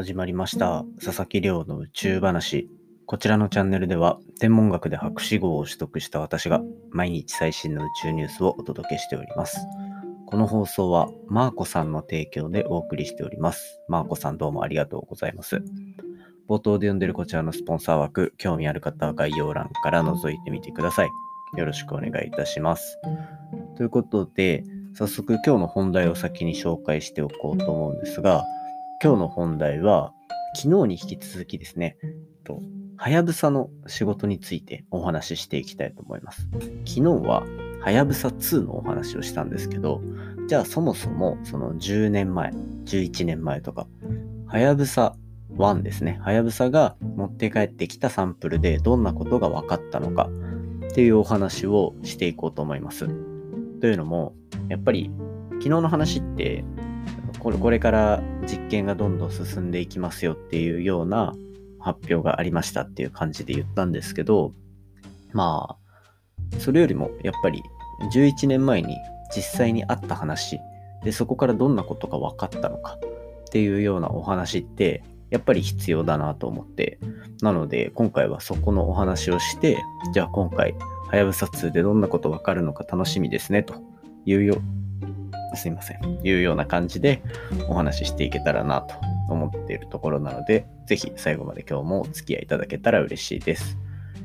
[0.00, 0.84] 始まりました。
[1.04, 2.70] 佐々木亮の宇宙話。
[3.04, 9.58] こちらのチャンネルでは天文学で博士号を取得した私が毎日最新の宇宙ニュースをお届けしております。
[10.28, 13.80] この放送はマーコさんの提供でお送りしております。
[13.88, 15.64] マーコさんどうもありがとうございます。
[16.48, 21.10] 冒頭で読んでるこちらのスポンサー枠興味ある方は概要欄から覗いてみてください。
[21.56, 23.00] よろしくお願いいたします。
[23.76, 24.62] ということで
[24.94, 28.44] 早速今日の本題を先に紹介しておこうと思うんですが
[29.00, 30.12] 今日の本題は、
[30.56, 31.96] 昨日に引き続きですね、
[32.42, 32.60] と
[32.96, 36.48] はやぶさの仕事についてお話ししていきたいと思います。
[36.84, 37.44] 昨日は、
[37.80, 40.02] はやぶさ2のお話をしたんですけど、
[40.48, 42.50] じゃあそもそもその10年前、
[42.86, 43.86] 11年前とか、
[44.48, 45.14] はやぶさ
[45.56, 46.18] 1ですね。
[46.20, 50.28] はやぶさが持って帰ってきたサンプルでどんなことが分かったのか
[50.88, 53.06] っていうお話をしていこうと思います。
[53.80, 54.34] というのも、
[54.68, 55.12] やっぱり
[55.50, 56.64] 昨日の話って
[57.40, 61.34] これこれから実験がどんどん進んでいきますよっていうような
[61.80, 64.52] 発表がありましたっていう感じで言ったんですけど、
[65.32, 67.62] まあ、それよりもやっぱり
[68.12, 68.96] 11年前に
[69.34, 70.58] 実際にあった話
[71.04, 72.98] でそこからどんなことが分かったのか
[73.48, 76.98] っていうようなお話ってやっぱり必要だなと思って
[77.42, 79.78] なので今回はそこのお話をして
[80.12, 80.74] じゃあ今回
[81.08, 83.74] はやぶさ2でどんなこと分かるのか楽しみですねと
[84.24, 84.60] いうよ
[85.54, 87.22] すいません、いうような感じで
[87.68, 88.94] お話ししていけたらなと
[89.28, 93.78] 思っているところなので、ぜひ最後まで今日もお付き合いいただけたら嬉しいです。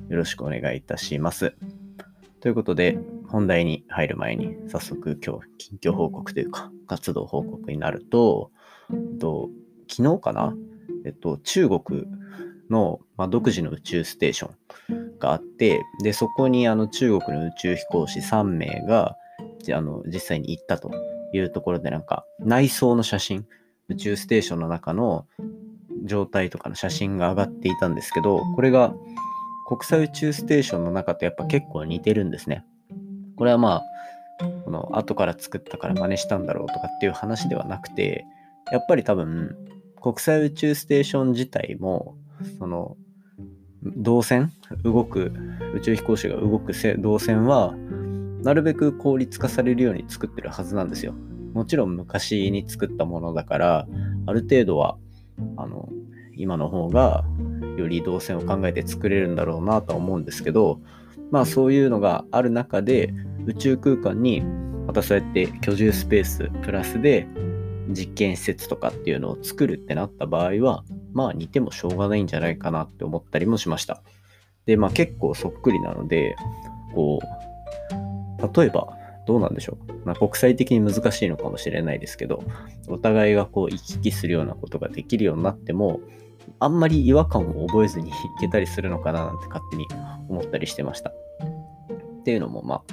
[0.10, 1.56] よろしくお願いいたします。
[2.40, 2.98] ということで、
[3.30, 8.52] 本題に入る前に、早速今日、近況報告というか、活動報告になると、
[9.20, 9.50] と
[9.90, 10.54] 昨日かな、
[11.06, 11.82] えっと、中国
[12.70, 19.16] の、まあ、独自の宇宙ステーションがあって、で、そこにあの中国の宇宙飛行士3名が
[19.74, 20.92] あの実際に行ったと
[21.38, 23.46] いうところでなんか内装の写真、
[23.90, 25.28] 宇宙ステーションの中の
[26.06, 28.94] 状態とかの写真が上がっていたんですけど、これが
[29.68, 32.66] 国際宇宙ステーションの中とやっぱ結構似てるんですね。
[33.36, 33.84] これはまあ、
[34.66, 38.26] この後から作ったから真似したんだろうとかっていう話ではなくて、
[38.72, 39.56] やっぱり多分
[40.02, 42.18] 国際宇宙ステーション自体も、
[42.60, 42.98] その
[43.84, 44.52] 動線
[44.84, 45.34] 動く
[45.76, 47.74] 宇宙飛行士が動く動線は
[48.44, 51.14] なるべく効率化されるように作ってるはずなんですよ。
[51.54, 53.88] もちろん昔に作ったものだから、
[54.26, 54.98] ある程度は、
[55.58, 55.90] あの、
[56.36, 57.24] 今の方が
[57.78, 60.80] より動線を考えて作れるんだろうなとは思うんですけど、
[61.32, 63.14] まあそういうのがある中で
[63.46, 64.42] 宇宙空間に
[64.88, 67.28] またそうやって居住スペースプラスで
[67.90, 70.84] 実験施設とかっていうのを作るってなった場合は、
[71.14, 74.02] まあ似てもしょうがないんじゃないかなって思ったりもしました。
[74.66, 76.36] で、まあ結構そっくりなので、
[76.94, 77.53] こう、
[78.54, 79.94] 例えば、どうなんでしょう。
[80.06, 82.44] まあ、国際的に難しいのかもしれないですけど、
[82.88, 86.02] お互いがこう行き来するようなことができるようになっても、
[86.60, 89.88] あんまり違和感を覚えずにいけたりするのかななんて勝手に
[90.28, 91.12] 思ったりしてました。
[91.12, 92.84] っていうのも、ま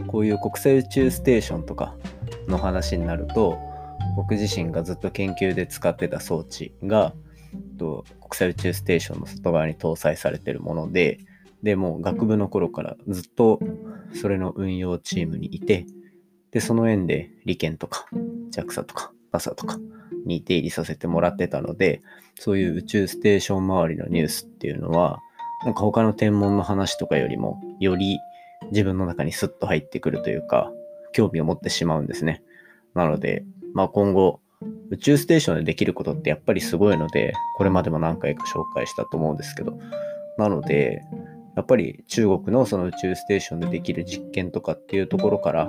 [0.00, 1.96] あ、こういう国際宇宙ステーションとか
[2.48, 3.58] の話になると、
[4.16, 7.14] 僕自身がずっと研究で使ってた装置が、
[7.78, 11.18] と国際宇宙ステーションの外側に搭載されてるもので、
[11.62, 13.58] で、もう学部の頃からずっと
[14.14, 15.86] それの運用チームにいて、
[16.50, 18.06] で、その縁で理研とか
[18.52, 19.78] JAXA とか NASA とか
[20.24, 22.00] に出入りさせてもらってたので、
[22.38, 25.20] そういう宇宙ステーション周りのニュースっていうのは、
[25.64, 28.18] なんか他の天文の話とかよりも、より
[28.70, 30.72] 自分の中にスッと入ってくるというか、
[31.12, 32.42] 興味を持ってしまうんですね。
[32.94, 34.40] なので、まあ今後、
[34.90, 39.78] 宇宙ステーションでできることってやっぱりすごいので、これまでも何回か紹介したと思うんですけど、
[40.38, 41.02] なので、
[41.56, 45.68] やっぱり中国のその宇宙ステーションでできる実験とかっていうところから、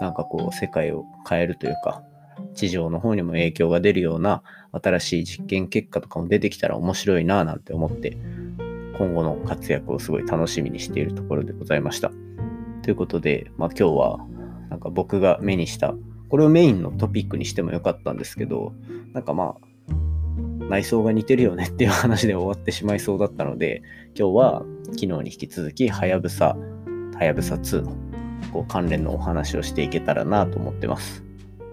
[0.00, 2.02] なんかこう世界を変えるというか、
[2.54, 4.42] 地上の方にも影響が出るような
[4.72, 8.16] 新しい実験結果とかも出てきたら面白いなぁなんて思って、
[8.98, 12.10] 今後の活躍をすごい楽しみにしているところでございました。
[12.82, 14.26] ということで、まあ今日は
[14.68, 15.94] なんか僕が目にした、
[16.28, 18.72] これをメインのトピックにしてもよかったんですけど、
[19.12, 19.66] なんかまあ
[20.70, 23.82] 内装が似てるよねっていう話で終わってしまいそうだったので、
[24.16, 26.56] 今日は昨日に引き続き、はやぶさ、
[27.18, 27.96] はやぶさ2の
[28.52, 31.24] こう関連のお話をしていけたらなと思ってます。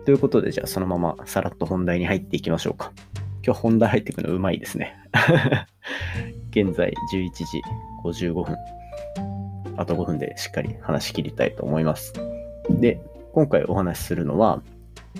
[0.06, 2.92] ということで、じゃあそのままさらっと本題に入っていきましょうか。
[3.46, 4.96] 今日本題入っていくのうまいですね。
[6.50, 7.62] 現在11時
[8.04, 8.56] 55分。
[9.78, 12.14] あと5分でしっかり話し切りたいと思います。
[12.72, 13.00] で、
[13.32, 14.64] 今回お話しするのは、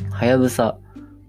[0.10, 0.80] はやぶさ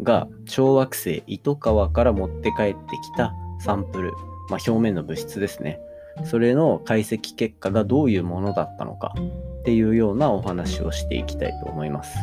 [0.02, 4.12] が小惑星糸川から持って帰ってきたサンプル、
[4.48, 5.80] まあ、表面の物質ですね。
[6.24, 9.14] それの解析結果がどういうものだったのか
[9.60, 12.16] っていうようなお話をしていきたいと思います。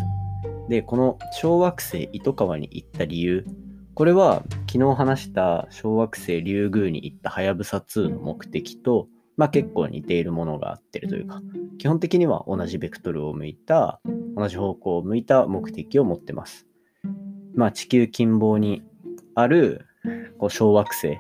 [0.68, 3.46] で、この小惑星糸川に行った理由
[3.96, 9.08] これは昨日話した小惑星リュウグウに行ったはやぶさ2の目的と、
[9.38, 11.42] まあ、結構似ているものがあってるというか、
[11.78, 14.02] 基本的には同じベクトルを向いた、
[14.36, 16.68] 同じ方向を向いた目的を持ってます。
[17.56, 18.84] まあ、地球近傍に
[19.34, 19.86] ある
[20.38, 21.20] こう小惑星っ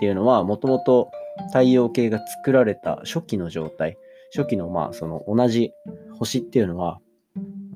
[0.00, 1.10] ていうのは、もともと
[1.48, 3.96] 太陽系が作られた初期の状態、
[4.34, 5.72] 初期のまあその同じ
[6.18, 6.98] 星っていうのは、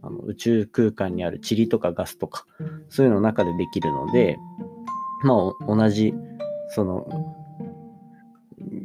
[0.02, 2.46] あの宇宙空間にある塵とかガスとか、
[2.88, 4.38] そういうの中でできるので、
[5.22, 6.14] まあ同じ
[6.70, 7.06] その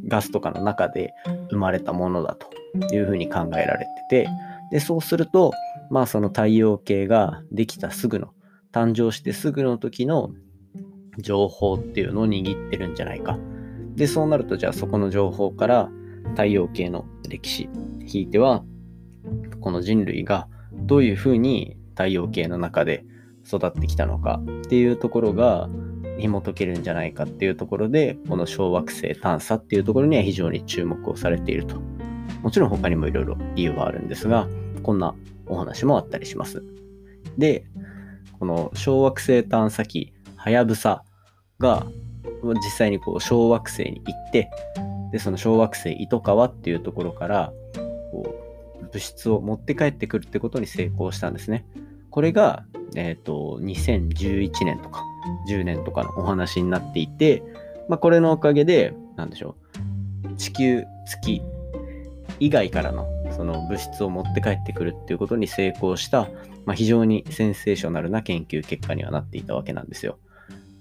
[0.08, 1.14] ガスとかの中で
[1.50, 4.30] 生まれたものだというふうに考えられてて、
[4.72, 5.52] で、そうすると、
[5.90, 8.34] まあその太陽系ができたすぐの、
[8.76, 10.32] 誕生してすぐの時の
[11.18, 13.40] 情報っていうのを握ってるんじゃないか。
[13.96, 15.90] で、そうなると、じゃあそこの情報から
[16.32, 17.70] 太陽系の歴史、
[18.06, 18.66] ひいては、
[19.62, 23.06] この人類がどういうふうに太陽系の中で
[23.48, 25.70] 育ってきたのかっていうところが
[26.18, 31.80] 紐解けるんじゃないかっていうところで、この小惑星探査っていうところには非常に注目をされていると。
[32.42, 34.50] もちろん他にもいろいろ理由はあるんですが、
[34.84, 35.16] こんな
[35.48, 36.62] お話もあったりします。
[37.38, 37.66] で、
[38.40, 41.04] この小惑星探査機はやぶさ
[41.60, 41.86] が
[42.44, 44.50] 実際にこう小惑星に行って
[45.12, 47.54] でその小惑星糸川っていうところから
[48.12, 48.36] こ
[48.82, 51.66] う物質を持って帰ってくるってことに成功したんですね。
[52.10, 52.64] これが、
[52.96, 55.04] えーと、2011年とか
[55.50, 57.44] 10年とかのお話になっていて、
[57.90, 59.56] まあ、これのおかげで何でしょ
[60.24, 61.42] う地球月
[62.40, 63.06] 以外からの
[63.36, 66.30] その物質を持って帰ってくるっていうことに成功した、
[66.66, 70.20] まあ、非常にセンセーショナルな研究結果にはなっていたわけなんですよ。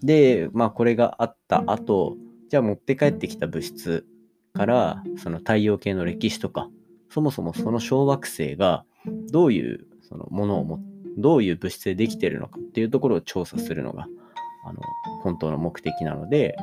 [0.03, 2.17] で、まあこれがあった後、
[2.51, 4.07] じゃあ持って帰ってきた物質
[4.53, 6.69] からその太陽系の歴史とか、
[7.11, 8.85] そもそもその小惑星が
[9.31, 10.81] どういうそのものをも、
[11.17, 14.09] どういう物質でできているのかっていうところを調査するのが
[14.67, 14.81] あの
[15.23, 16.57] 本当の目的なので、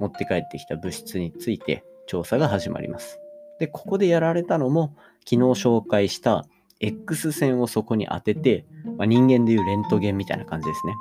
[0.00, 3.20] 持って帰ってきた物質について調査が始まります。
[3.60, 6.44] で、ここでやられたのも、昨日紹介した
[6.86, 8.66] X 線をそこに当てて、
[8.98, 10.94] まあ、人間でいうレントゲンみたいな感じですね。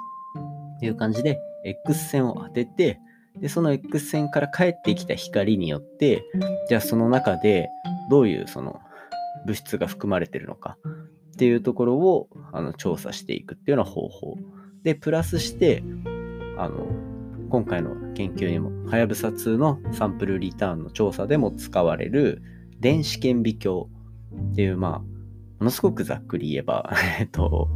[0.78, 3.00] っていう感じで、X 線を当てて、
[3.40, 6.24] で、その X 線から返ってきた光によって、
[6.70, 7.70] じゃあその中で
[8.10, 8.80] どういうその
[9.46, 10.78] 物質が含まれてるのか
[11.34, 14.38] っていうところをあの調査していくっていうような方法。
[14.84, 15.84] で、プラスして、
[16.58, 16.88] あの、
[17.50, 22.42] 今回の研究にも、はやぶさ2のサンプルリターンの調査でも使われる
[22.80, 23.86] 電子顕微鏡
[24.52, 25.13] っていう、まあ、
[25.64, 27.70] ものすごくざっくり言えば、 えっと、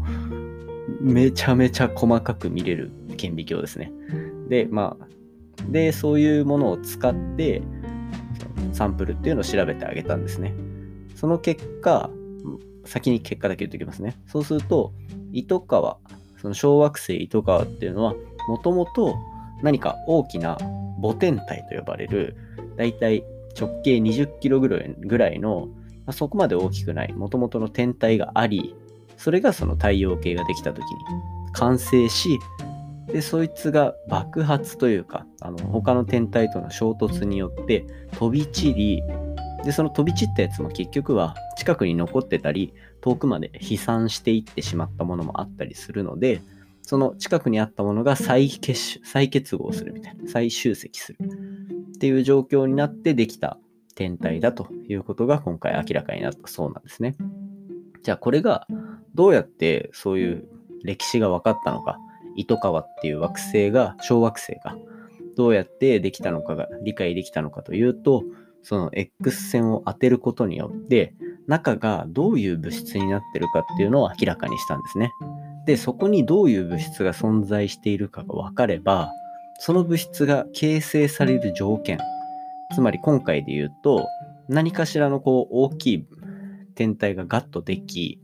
[0.99, 3.93] めちゃめちゃ細かく見れる顕微鏡ですね。
[4.49, 5.07] で、まあ、
[5.71, 7.61] で、そういうものを使って、
[8.73, 10.53] サンプルっていうのを調べてあげたんですね。
[11.15, 12.09] その結果、
[12.83, 14.17] 先に結果だけ言っておきますね。
[14.25, 14.91] そうすると、
[15.31, 15.97] 糸川、
[16.41, 18.15] その小惑星糸川っていうのは、
[18.49, 19.15] もともと
[19.63, 20.57] 何か大きな
[21.01, 22.35] 母天体と呼ばれる、
[22.75, 23.23] だいたい
[23.57, 24.67] 直径20キロぐ
[25.17, 25.69] らいの、
[26.07, 28.75] まあ、そこまで大きくない、もともとの天体があり、
[29.17, 30.87] それがその太陽系ができた時に
[31.51, 32.39] 完成し、
[33.07, 37.85] で、そいつが爆発というか、あの他の天体との衝突によって
[38.17, 39.03] 飛び散り、
[39.65, 46.41] で、その飛び散ったやつも結局は近くに残ってたり、遠くまで飛散していってしまったものもあったりするので、
[46.83, 51.19] その近くにあったものが再結再結合するみたいな、再集積する
[51.95, 53.57] っていう状況になってできた
[53.97, 57.15] 天体だということが今回明らかになったそうなんですね。
[58.03, 58.67] じゃあこれが
[59.15, 60.47] どうやってそういう
[60.83, 61.97] 歴史が分かったのか、
[62.35, 64.77] 糸川っていう惑星が、小惑星が
[65.35, 68.23] どうやってできたのかが理解できたのかというと、
[68.61, 71.15] その X 線を当てることによって、
[71.47, 75.11] 中がどういう物質になってるかっていうのを明らかにしたんですね。
[75.65, 79.11] で、そこにどういう物質が存在しているかが分かれば、
[79.59, 81.97] その物質が形成される条件、
[82.73, 84.07] つまり今回で言うと、
[84.47, 86.07] 何かしらのこう大きい
[86.75, 88.21] 天体がガッとでき、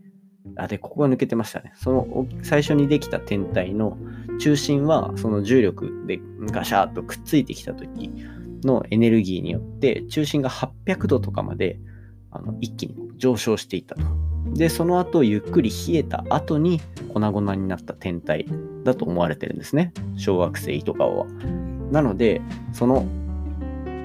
[0.56, 1.74] あ、で、ここが抜けてましたね。
[1.76, 3.98] その最初にできた天体の
[4.40, 6.20] 中心は、その重力で
[6.52, 8.12] ガシャーッとくっついてきた時
[8.64, 11.80] のエネルギーによって、中心が800度とかまで
[12.32, 14.02] あの一気に上昇していったと。
[14.54, 16.82] で、その後、ゆっくり冷えた後に
[17.14, 18.46] 粉々になった天体
[18.84, 19.94] だと思われてるんですね。
[20.18, 21.26] 小惑星とかは。
[21.92, 23.06] なので、その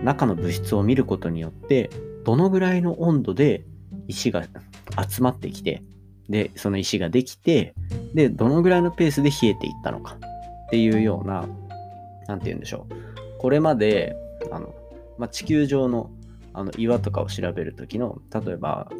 [0.04, 1.90] 中の物質を見ることによって、
[2.24, 3.64] どのぐらいの温度で
[4.06, 4.44] 石が
[5.08, 5.82] 集まってきて、
[6.28, 7.74] で、その石ができて、
[8.14, 10.16] で、どのぐらいのペースで冷えていったのか
[10.66, 11.48] っていうような、
[12.26, 12.94] なんて言うんでしょう。
[13.38, 14.14] これまで、
[14.50, 14.74] あの、
[15.16, 16.10] まあ、地球上の
[16.54, 18.90] あの岩とかを調べるときの、例えば、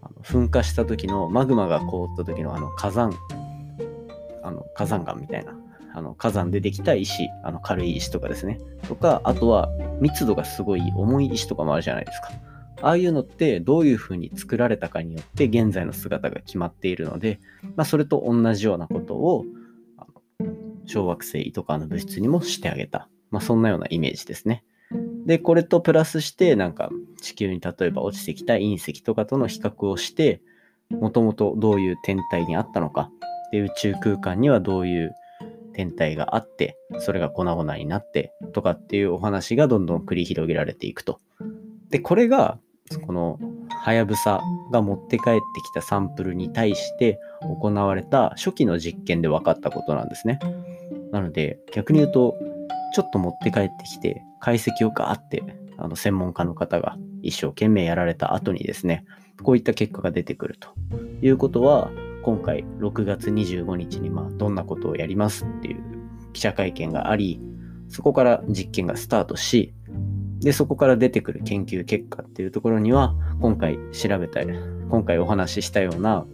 [0.00, 3.12] あの噴火した時のマグマが凍った時のあの火山、
[4.42, 5.52] あの火山岩みたいな、
[5.96, 8.60] あの火山でできた石、あの軽い石とかですね。
[8.86, 12.32] とか、あとは密度がすごい重い石とかもあるじゃないですか。
[12.82, 17.40] ああいうのってどういうふうに作られたかによって現在の姿が決まっているので、
[17.76, 19.46] まあ、それと同じようなことを
[20.84, 23.08] 小惑星とかの物質にもしてあげた。
[23.30, 24.64] まあ、そんなようなイメージですね。
[25.24, 26.90] で、これとプラスして、なんか
[27.22, 30.42] 地球に例えば落ちてきた隕石とかとの比較をして、
[30.90, 33.10] もともとどういう天体にあったのか、
[33.50, 35.14] で、宇宙空間にはどういう
[35.76, 41.20] 天体があって、それが粉々になってとかっていうお話がどんどん繰り広げられていくと。
[41.90, 42.58] で、これが、
[43.06, 44.40] この、はやぶさ
[44.72, 47.20] が持って帰ってきたサンプルに対して
[47.60, 50.38] 行われた初期の実験で分かったことなんですね。
[51.12, 52.34] なので、逆に言うと、
[52.94, 55.42] ちょっと持って帰ってきて、解析をガーって、
[55.76, 59.04] あの、専門家の方が一生懸命やられた後にですね、
[59.42, 60.70] こういった結果が出てくると
[61.20, 61.90] いうことは、
[62.26, 65.82] 今回6月25日にまあどんなことをやりますっていう
[66.32, 67.40] 記者会見があり、
[67.88, 69.72] そこから実験がスタートし、
[70.40, 76.26] で、そこから出てくる研究結果っていうところには、今回調べた、今回お話ししたような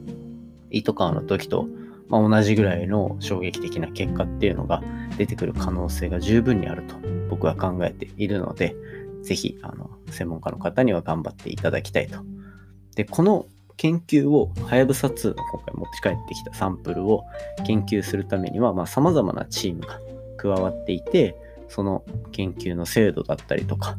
[0.70, 1.68] 糸川の時と
[2.08, 4.82] まあ、同じぐらいの衝撃的な結果っていうのが
[5.16, 6.94] 出てくる可能性が十分にあると
[7.30, 8.76] 僕は考えているので、
[9.22, 12.18] ぜひ、あの、専門家の方には頑張っていただきたいと。
[12.96, 17.24] で、この研究を、はやぶさ2の今回持ち帰ってきたサンプルを
[17.66, 20.00] 研究するためには、まあ、様々なチームが
[20.36, 21.36] 加わっていて、
[21.68, 23.96] その研究の精度だったりとか、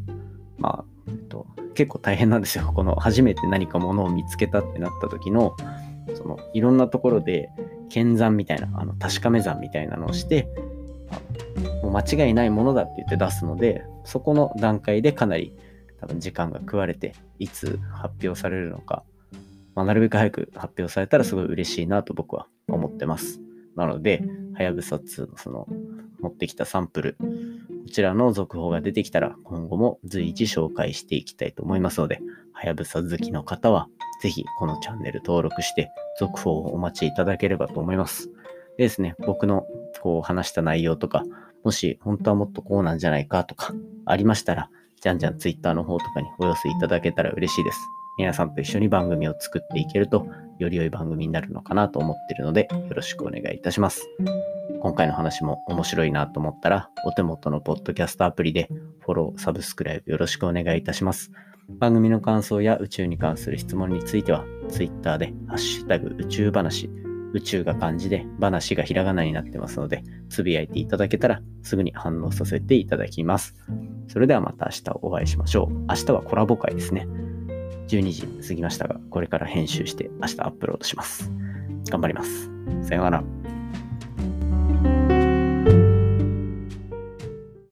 [0.57, 2.71] まあ、えっと、結構大変なんですよ。
[2.73, 5.55] この初めて何かものを見つけたってなった時の、
[6.15, 7.49] そのいろんなところで
[7.89, 10.47] 検算みたいな、あの確かめ算みたいなのをして、
[11.81, 15.53] もう間違いないものだって言って出すので、そこの段階でかなり
[15.99, 19.03] 多分時間が食われて、いつ発表されるのか、
[19.75, 23.41] まあ、なるべく早く発表されたらすごい嬉しいなと僕は思ってます。
[23.75, 24.23] なので、
[24.55, 25.67] はやぶさ2のその
[26.19, 27.25] 持ってきたサンプル、こ
[27.91, 32.21] ちらの続報が出てきたら今後も随時紹介していきたいと思いますので、
[32.53, 33.87] はやぶさ好きの方は
[34.21, 35.89] ぜひこのチャンネル登録して
[36.19, 38.29] 続報をお待ちいただければと思います。
[38.77, 39.65] でですね、僕の
[40.01, 41.23] こう話した内容とか、
[41.63, 43.73] もし本当はもっとこうなんじゃないかとか
[44.05, 44.69] ありましたら、
[45.01, 47.79] じゃんじゃん Twitter の方とかにお寄せいただけたら嬉しいです。
[48.17, 50.27] 皆さんと一緒に番組を作っていけると、
[50.59, 54.07] より良い番組になるのかなと思っているので、よろしくお願いいたします。
[54.81, 61.31] 今回の話も面白いなと思ったら、お手元のポッドキャストアプリでフォロー、サブスクライブよろしくお願いいたします。
[61.69, 66.89] 番組の感想や宇宙に関する質問については、Twitter でハッシュタグ宇宙話、
[67.33, 73.55] 宇宙が漢字で話がひらがなになってますので、つぶやいていただけたらすぐに反応させていただきます。
[74.07, 75.73] それではまた明日お会いしましょう。
[75.87, 77.07] 明日はコラボ会ですね。
[77.87, 81.31] 12時過ぎましたが、これから編集して明日アップロードします。
[81.89, 82.49] 頑張ります。
[82.83, 83.23] さようなら。